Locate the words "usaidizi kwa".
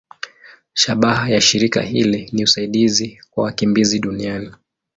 2.43-3.43